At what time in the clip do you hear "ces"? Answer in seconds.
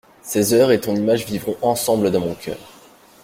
0.23-0.53